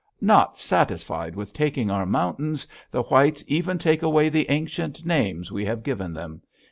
Not 0.19 0.57
satisfied 0.57 1.35
with 1.35 1.53
taking 1.53 1.91
our 1.91 2.07
mountains, 2.07 2.65
the 2.89 3.03
whites 3.03 3.43
even 3.45 3.77
take 3.77 4.01
away 4.01 4.29
the 4.29 4.49
ancient 4.49 5.05
names 5.05 5.51
we 5.51 5.63
have 5.65 5.83
given 5.83 6.11
them! 6.11 6.41